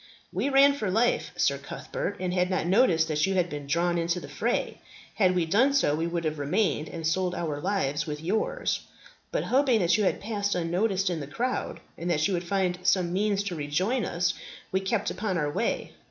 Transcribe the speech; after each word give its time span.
"We 0.33 0.49
ran 0.49 0.73
for 0.73 0.89
life, 0.89 1.29
Sir 1.35 1.59
Cuthbert, 1.59 2.17
and 2.19 2.33
had 2.33 2.49
not 2.49 2.65
noticed 2.65 3.07
that 3.07 3.23
you 3.27 3.35
had 3.35 3.51
been 3.51 3.67
drawn 3.67 3.99
into 3.99 4.19
the 4.19 4.27
fray. 4.27 4.81
Had 5.13 5.35
we 5.35 5.45
done 5.45 5.73
so, 5.75 5.93
we 5.95 6.07
would 6.07 6.23
have 6.23 6.39
remained, 6.39 6.89
and 6.89 7.05
sold 7.05 7.35
our 7.35 7.61
lives 7.61 8.07
with 8.07 8.19
yours; 8.19 8.79
but 9.31 9.43
hoping 9.43 9.77
that 9.81 9.99
you 9.99 10.03
had 10.03 10.19
passed 10.19 10.55
unnoticed 10.55 11.11
in 11.11 11.19
the 11.19 11.27
crowd, 11.27 11.81
and 11.99 12.09
that 12.09 12.27
you 12.27 12.33
would 12.33 12.43
find 12.45 12.79
some 12.81 13.13
means 13.13 13.43
to 13.43 13.55
rejoin 13.55 14.03
us, 14.03 14.33
we 14.71 14.79
kept 14.79 15.11
upon 15.11 15.37
our 15.37 15.51
way. 15.51 15.91